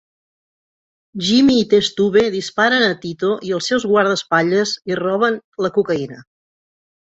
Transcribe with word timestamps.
Jimmy 1.27 1.57
i 1.63 1.67
Test 1.73 1.93
Tube 1.99 2.23
disparen 2.37 2.87
a 2.87 2.97
Tito 3.05 3.31
i 3.51 3.55
els 3.61 3.71
seus 3.73 3.87
guardaespatlles 3.95 4.75
i 4.95 5.01
roben 5.05 5.41
la 5.67 5.75
cocaïna. 5.81 6.23